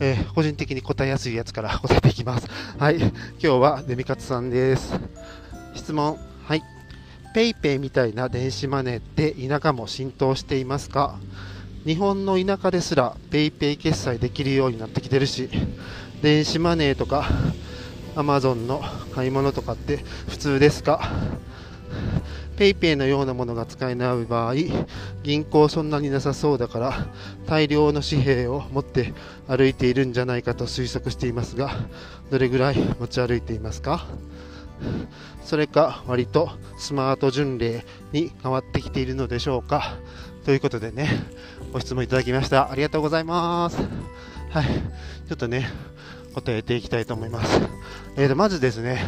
[0.00, 2.46] えー、個人的に答えやすいやつから 答えていきます。
[2.78, 3.10] はい、今
[3.40, 4.92] 日はデミカツさんです。
[5.74, 6.62] 質問、はい。
[7.34, 11.18] PayPay みたいな電子マネーって田舎も浸透していますか？
[11.84, 15.48] 日本の田舎ですら PayPay 決済できるようになってきてるし、
[16.22, 17.28] 電子マネーとか
[18.14, 18.82] Amazon の
[19.14, 21.10] 買い物とかって普通ですか？
[22.58, 24.54] PayPay のようなものが使えない場合、
[25.22, 27.06] 銀行そんなになさそうだから、
[27.46, 29.14] 大量の紙幣を持って
[29.46, 31.70] 歩いているんじゃないかと推測していますが、
[32.30, 34.06] どれぐらい持ち歩いていますか？
[35.44, 39.96] それか、割とスマート巡礼に変わってきているのでしょうか？
[40.44, 41.08] ということでね、
[41.72, 42.70] ご質問いただきました。
[42.70, 43.76] ありがとうございます。
[44.50, 44.64] はい。
[44.64, 45.68] ちょっとね、
[46.34, 47.60] 答えていきたいと思います。
[48.16, 48.98] えー、とまずですね、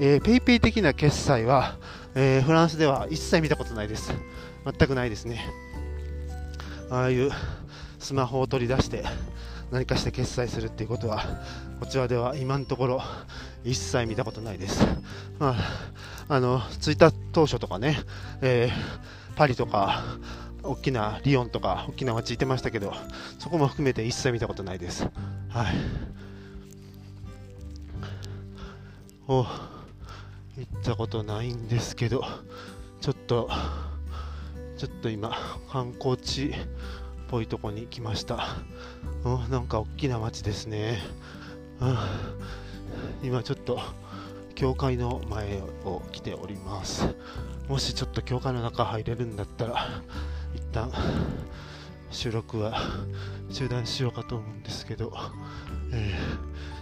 [0.00, 1.76] えー、PayPay 的な決済は、
[2.18, 4.10] えー、フランスでは一切見たことないです。
[4.64, 5.44] 全くないですね。
[6.90, 7.30] ああいう
[7.98, 9.04] スマホを取り出して
[9.70, 11.22] 何かして決済するっていうことは
[11.78, 13.02] こちらでは今のところ
[13.64, 14.82] 一切見たことないです。
[15.38, 17.98] まあ、あの着いた当初とかね、
[18.40, 20.02] えー、パリとか
[20.62, 22.94] 大きなリヨンとか大きな街行ってましたけど
[23.38, 25.06] そこも含めて一切見たことないです。
[25.50, 25.74] はい。
[29.28, 29.44] お
[30.56, 32.24] 行ったことないんですけど
[33.00, 33.50] ちょっと
[34.78, 35.36] ちょっと今
[35.70, 36.52] 観光地っ
[37.28, 38.46] ぽいとこに来ました。
[39.24, 40.98] うんなんか大きな街ですね、
[41.80, 41.96] うん、
[43.22, 43.80] 今ちょっと
[44.54, 47.14] 教会の前を来ております。
[47.68, 50.02] もしちょっと教会の中入れるんだったら
[50.54, 50.90] 一旦
[52.10, 52.80] 収録は
[53.50, 55.12] 中断しようかと思うんですけど、
[55.92, 56.14] え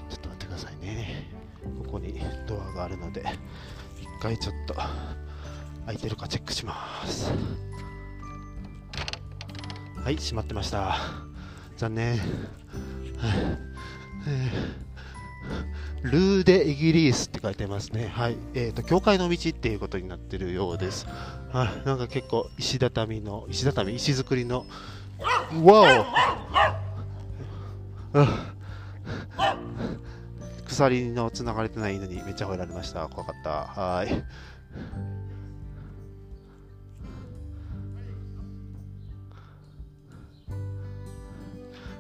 [0.09, 1.44] ー、ちょっと待ってくださいね。
[1.85, 3.25] ここにドアがあるので
[4.01, 4.75] 一回ちょっと
[5.87, 7.33] 開いてるかチェックします
[10.03, 11.25] はい閉まってました
[11.77, 12.21] 残念、
[16.03, 18.07] ルーデ・イギリスって書いてますね。
[18.07, 18.37] はい。
[18.55, 21.07] えっ、ー、と、教会の道っていうことになってるようです。
[21.53, 21.87] はい。
[21.87, 24.67] なんか結構、石畳の、石畳、石造りの、
[25.65, 26.07] わ
[28.15, 28.23] お
[30.67, 33.09] 鎖のつながれてない犬にめっちゃ吠えられました。
[33.09, 33.51] 怖かった。
[33.67, 34.25] はい。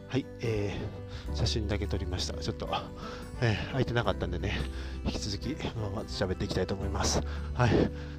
[0.09, 2.35] はい、えー、写真だけ撮りました。
[2.35, 2.69] ちょっと、
[3.41, 4.53] えー、空いてなかったんでね、
[5.05, 7.21] 引き続き、まあ、喋っていきたいと思います。
[7.55, 7.71] はい、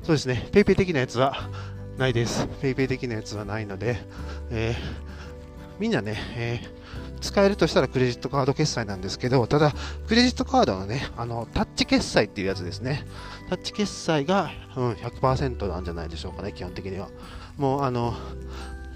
[0.03, 1.49] そうですね、PayPay 的なやつは
[1.97, 2.47] ないです。
[2.61, 3.95] PayPay 的なやつはないので、
[4.49, 4.75] えー、
[5.79, 6.85] みんなね、えー
[7.25, 9.73] 使えるとしたらクレジットカード決済なんですけど、ただ、
[10.07, 13.05] クレジットカードのね、あの、タッチ決済っていうやつですね。
[13.49, 17.09] タッチ決済が、うん、100%なんじゃないでしょうかね、基本的には。
[17.57, 18.13] もう、あの、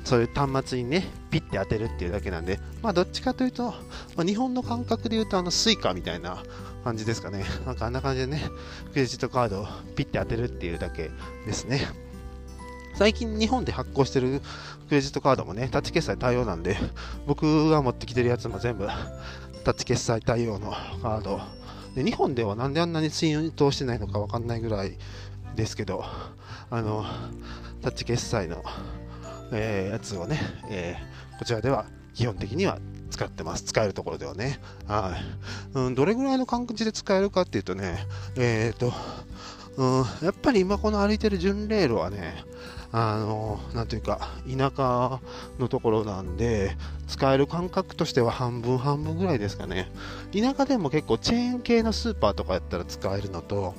[0.04, 3.74] そういう端末にね、ピッて当てるっていうだけなんで、まあ、どっちかというと、
[4.15, 6.44] まあ、日本の感覚で言うと、あの、 Suica みたいな
[6.84, 7.44] 感じですかね。
[7.65, 8.44] なんかあんな感じでね、
[8.92, 11.10] クレジットカードをピッて当てるっていうだけ
[11.46, 12.09] ですね。
[13.00, 14.42] 最近日本で発行してる
[14.90, 16.76] クレジットカードもね、タッチ決済対応なんで、
[17.28, 18.90] 僕が持ってきてるやつも全部
[19.64, 21.40] タッチ決済対応のカード。
[21.96, 24.98] で日本ではなんであんなに浸透してないのかわかんないぐらい
[25.56, 26.04] ですけど、
[26.70, 27.06] あの、
[27.82, 28.66] タッチ決済の、
[29.54, 30.38] えー、やつをね、
[30.70, 32.80] えー、こちらでは基本的には
[33.12, 33.64] 使ってます。
[33.64, 34.60] 使えるところではね。
[34.90, 35.16] は
[35.74, 35.78] い。
[35.78, 38.92] うん、どれぐらいの感じで使えるかっていうとね、えっ、ー、と、
[39.78, 42.44] うん、やっぱり今この歩いてる巡礼路はね、
[42.91, 45.19] あの、なんというか、田舎
[45.60, 46.75] のところなんで、
[47.08, 49.91] 使える感覚としては半分半分ぐらいですかね。
[50.34, 53.75] 田舎でも結構チェーン系のスーパーとかやったら使えるのと、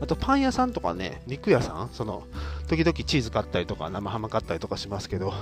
[0.00, 2.24] あとパン屋さんとかね、肉屋さん、その、
[2.68, 5.32] 時々チーズ買ったりとか生ハム買ったりとかしますけど、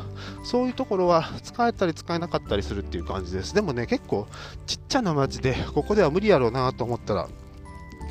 [0.44, 3.54] そういうところは使えたり使えなかったりするっていう感じです。
[3.54, 4.28] でもね、結構
[4.66, 7.28] ちっちゃな街で、ここでは無理やろうなと思ったら、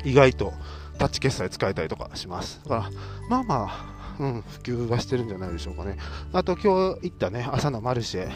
[0.04, 0.52] 意外と
[0.98, 2.60] タッチ決済使えたりとかします。
[2.64, 2.90] だから、
[3.28, 5.96] まあまあ、うん、普及はしてるんじゃないでしょうかね。
[6.32, 8.30] あと今日行ったね、朝のマルシェ、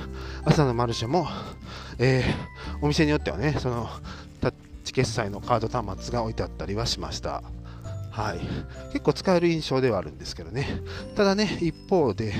[0.44, 1.26] 朝のマルシェも、
[1.98, 3.88] えー、お店によってはね、その
[4.40, 7.42] タッチ決済のカード端末が置いてあったりはしました。
[8.10, 8.40] はい、
[8.92, 10.66] 結構使える印象ではあるんですけどね。
[11.14, 12.34] ただね、一方で、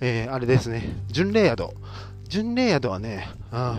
[0.00, 1.68] えー、あれですね、巡礼宿。
[2.28, 3.78] 巡礼宿はね、あ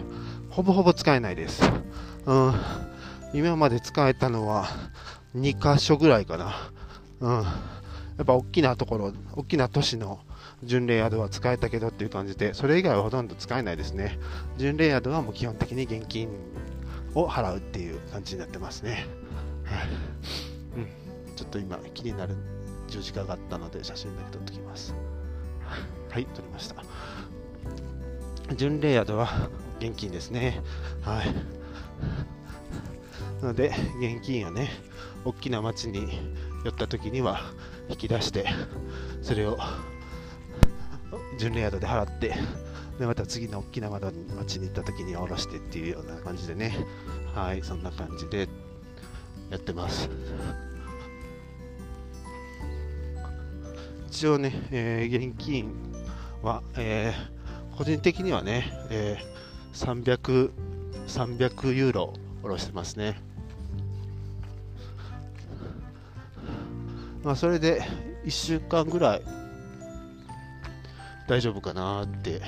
[0.49, 1.61] ほぼほぼ使えないです。
[2.25, 2.53] うん、
[3.33, 4.67] 今まで使えたのは
[5.35, 6.71] 2箇所ぐらいかな。
[7.19, 7.45] うん、
[8.17, 10.19] やっぱ大きなところ、大きな都市の
[10.63, 14.19] 巡礼宿は使えたけどっていう感じで、それ以外はほとんど使えないですね。
[14.57, 16.29] 巡礼宿はもう基本的に現金
[17.13, 19.05] を払うっていう感じになってますね。
[19.63, 19.87] はい。
[20.77, 22.35] うんちょっと今気になる
[22.87, 24.95] 十字架があったので写真だけ撮ってきます
[26.09, 26.83] はい撮りました
[28.55, 29.49] 巡礼宿は
[29.79, 30.61] 現金ですね
[31.01, 31.27] はい
[33.41, 34.69] なので現金をね
[35.25, 36.07] 大きな町に
[36.63, 37.41] 寄った時には
[37.89, 38.45] 引き出して
[39.21, 39.57] それを
[41.39, 42.35] 巡礼宿で払って
[42.99, 46.75] でまた次の大きな町に行った時に下ろしてっていうような感じでね
[47.35, 48.47] はいそんな感じで
[49.49, 50.09] やってます
[54.17, 55.71] 一応ね、えー、現金
[56.41, 60.51] は、えー、個人的にはね、えー、300,
[61.07, 63.26] 300ユーロ下ろしてますね。
[67.23, 67.81] まあ、それで
[68.25, 69.21] 1週間ぐらい
[71.27, 72.41] 大丈夫かなって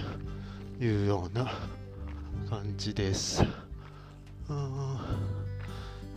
[0.79, 1.51] いうような
[2.49, 3.43] 感じです。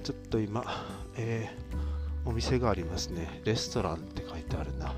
[0.03, 0.65] ちょっと今、
[1.17, 3.41] えー、お店がありますね。
[3.45, 4.95] レストランって書いてあるな。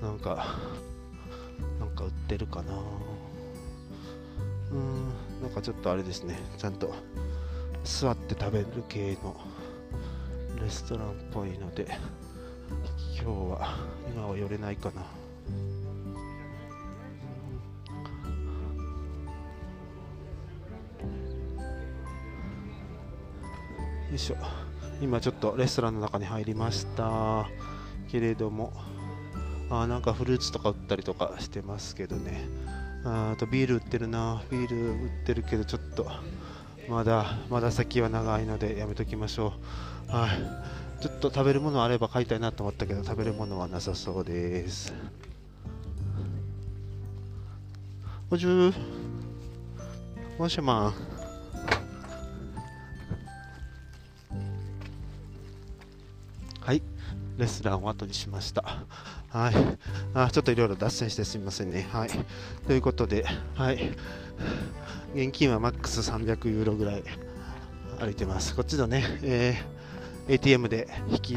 [0.00, 0.46] なんか
[1.80, 2.72] なんか売ってるかな
[4.72, 5.08] うん
[5.42, 6.94] なんかちょっとあれですねちゃんと
[7.84, 9.36] 座って食べる系の
[10.60, 11.86] レストランっぽいので
[13.26, 13.74] 今日は
[14.08, 15.00] 今は寄れないかな。
[15.00, 15.06] よ
[24.14, 24.36] いしょ。
[25.00, 27.48] 今ちょっとレストランの中に入りました。
[28.08, 28.72] けれども
[29.70, 32.48] あなんかフルーツとか売ったりとかしてますけどね。
[33.04, 34.40] あとビール売ってるな。
[34.52, 36.06] ビール売ってるけどちょっと
[36.88, 39.52] まだまだ先は長いのでやめときましょ
[40.08, 40.12] う。
[40.12, 40.85] はい。
[41.00, 44.92] ちょっと食べるものあれば買いたいなと思ったけど食べるものはなさそうです
[48.30, 48.74] おじゅー
[50.38, 50.92] もしま
[56.60, 56.82] はい
[57.38, 58.64] レストランを後にしました
[59.36, 59.54] はい。
[60.14, 61.86] あちょっといろいろ脱線してすみませんね。
[61.92, 62.10] はい。
[62.66, 63.94] ということで、はい。
[65.14, 67.02] 現金はマックス300ユーロぐらい
[68.00, 68.56] 歩いてます。
[68.56, 69.75] こっちのね、えー、
[70.28, 71.34] ATM で引き、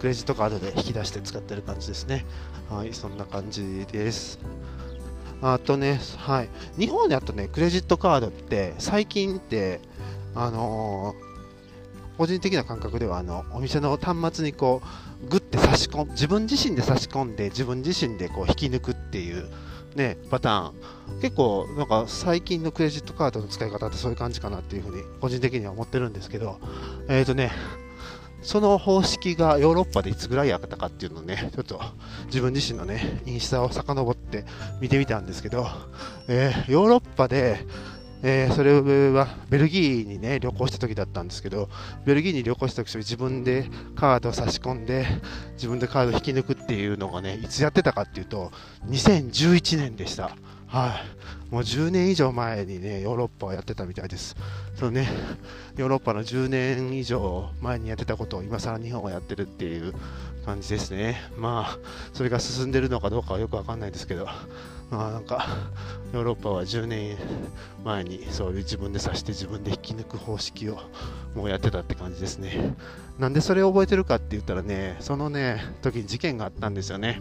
[0.00, 2.24] クレジットカードで引き出して使ってる感じですね。
[2.70, 4.38] はい、そんな感じです。
[5.40, 6.48] あとね、はい。
[6.78, 9.80] 日本だとね、クレジットカードって最近って、
[10.34, 11.28] あのー
[12.18, 14.82] 個人的な感覚ではあのお店の端末にこ
[15.24, 19.48] うグッて差し込ん自分自身で差し込んで自分自身でこう引き抜くっていう
[19.94, 20.70] ねパター
[21.18, 26.58] ン結構なんか最近のクレジットカードの使い方ってそういう感じかなっていうふうに個人的には思ってるんですけど
[27.08, 27.52] えっ、ー、とね
[28.42, 31.80] その方式がヨーロッパでいつぐらいやったかっていうのをね、ちょっと
[32.26, 34.44] 自分自身のね、インスタを遡って
[34.80, 35.66] 見てみたんですけど、
[36.28, 37.66] えー、ヨーロッパで
[38.22, 41.68] えー、それはベルギーにね旅行した時だったんですけど
[42.04, 45.06] ベルギーに旅行した時自分でカードを差し込んで
[45.52, 48.50] 自分でカードを引き抜くっていうのがねいつやってたかっていうと
[48.86, 50.36] 2011年でした。
[50.66, 51.37] はい。
[51.50, 54.36] もう10年以上前にねヨーロッパはやってたみたいです。
[54.74, 55.08] そのね。
[55.76, 59.94] ヨーロッパの10年以上前にやってたことを今更日本はやってるっていう
[60.44, 61.22] 感じですね。
[61.36, 61.78] まあ
[62.12, 64.26] それが進んでるのかどうかはよくわかんないですけど。
[64.90, 65.46] まあなんか
[66.14, 67.18] ヨーロッパは10年
[67.84, 70.78] 前にそういう自分で刺して自分で引き抜く方式を
[71.34, 72.74] もうやってたって感じですね。
[73.18, 77.20] なんでそれを覚えてるかって言ったらねそのね時に事件があったんですよね。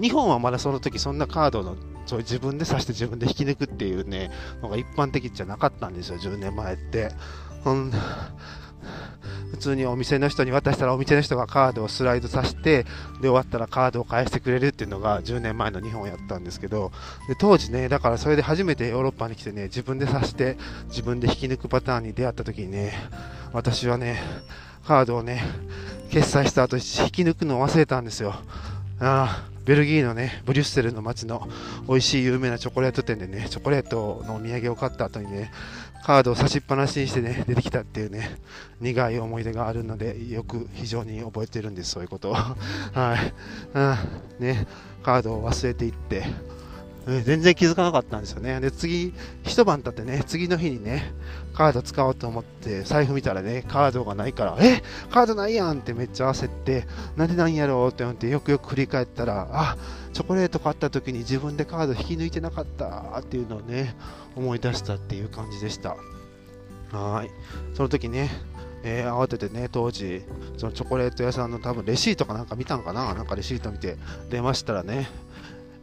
[0.00, 4.30] 日本はまだその時そんなカードのそう自分で刺して自分で引き抜くっていうね
[4.62, 7.10] のが一般的じゃなかったんですよ10年前って。
[7.64, 7.92] ほん
[9.50, 12.88] 普通にお店の人に渡したらお店の人がカードをスライドさせてで
[13.22, 16.92] 終わったらカードを返してくれるっていうのが10年前の日本やったんですけど
[17.28, 20.56] で当時ねだからそれで初めてヨーロッパに来てね自分で刺して
[20.88, 22.92] 自分で引き抜くパターンに出会った時にね
[23.52, 24.20] 私はね
[24.86, 25.42] カードをね
[26.10, 28.34] 決済した後引き抜くのを忘れたんですよ。
[29.00, 29.55] ああ。
[29.66, 31.48] ベルギーのね、ブリュッセルの街の
[31.88, 35.50] 美味しい有名なチョコレート店でね、チョコレートのお土産を買った後にね、
[36.04, 38.36] カードを差しっぱなしにしてね、出てきたっていうね、
[38.80, 42.34] 苦い思い出があるので、よく非常に覚えてるんです、そういうことを。
[42.34, 42.54] は
[43.16, 43.34] い。
[43.74, 43.80] う
[44.44, 44.68] ん、ね、
[45.02, 46.22] カードを忘れていって、
[47.06, 48.60] 全然気づかなかったんですよね。
[48.60, 51.12] で、次、一晩経ってね、次の日にね、
[51.54, 56.84] カード使おうと思って財布見たらね、カードがないから、えカードないやんってめっちゃ焦って、
[57.16, 59.76] なんでなんやろうって思ってよくよく振り返ったら、あ、
[60.12, 63.94] チョコレート買った時に自分でカード引き抜いてなかったっていうのをね、
[64.34, 65.96] 思い出したっていう感じでした。
[66.92, 67.30] はい。
[67.74, 68.30] その時ね、
[68.82, 70.22] えー、慌ててね、当時、
[70.56, 73.96] そのチョコレート屋さんの多分レシートかなんか見たんかななんかレシート見て
[74.30, 75.08] 出ましたらね、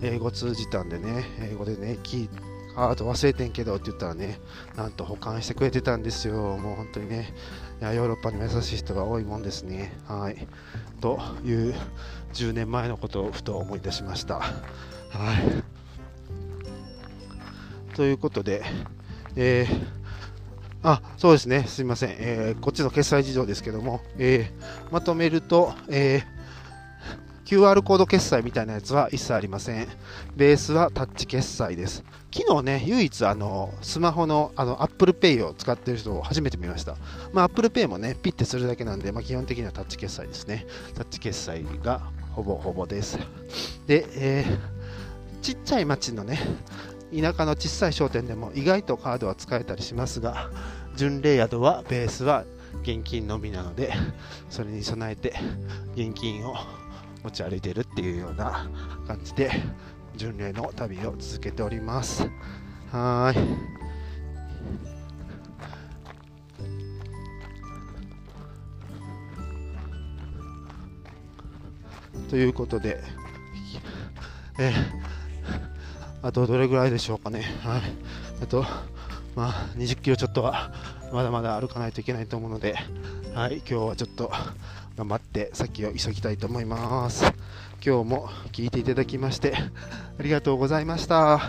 [0.03, 2.29] 英語通じたんでね、英語でね、聞
[2.75, 4.39] カード忘れてんけどって言ったらね、
[4.75, 6.57] なんと保管してくれてたんですよ。
[6.57, 7.33] もう本当にね、
[7.81, 9.93] いやヨーロッパにも優しい人が多いもんですね。
[10.07, 10.47] はい。
[10.99, 11.75] という
[12.33, 14.39] 10年前のことをふと思い出しました。
[14.39, 14.43] は
[17.91, 17.95] い。
[17.95, 18.63] ということで、
[19.35, 19.87] えー、
[20.81, 26.23] あ、そうですね、すみません、えー、こっちの決済事情ですけども、えー、まとめると、え
[27.53, 29.87] QR コード決済みたいなやつは一切ありません。
[30.35, 32.03] ベースはタッチ決済です。
[32.33, 36.95] 昨日ね、唯一あのスマホのあの Apple Pay を使ってる人を初めて見ました。
[37.31, 40.65] まあ、Apple Pay もね、ピッてするだけなんで、まあ、基本的にはタッチ決済ですね。
[40.95, 42.01] タッチ決済が
[42.31, 43.19] ほぼほぼです。
[43.85, 46.39] で、えー、ちっちゃい町のね、
[47.15, 50.49] 田舎の小さい商店でも意外とカードは使えたりしますが、
[50.95, 52.45] 巡礼宿はベースは
[52.81, 53.93] 現金のみなので、
[54.49, 55.35] それに備えて
[55.95, 56.55] 現金を
[57.23, 58.69] 持ち歩いてるっていうような
[59.07, 59.51] 感じで
[60.15, 62.29] 巡礼の旅を続けております
[62.91, 63.83] はい
[72.33, 72.99] ということで、
[74.57, 74.73] え
[76.23, 77.43] あとどれぐらいでしょうかね。
[77.61, 77.81] はい。
[78.41, 78.65] あと、
[79.35, 80.73] まあ、20キロちょっとは
[81.11, 82.75] まだまだ歩かないといけないと思うので、
[83.35, 84.31] はい、今日はちょっと
[84.95, 87.23] 頑張って先を急ぎたいと思います。
[87.85, 89.53] 今日も聞いていただきまして
[90.17, 91.41] ありがとうございました。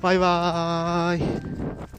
[0.00, 1.95] バイバーイ。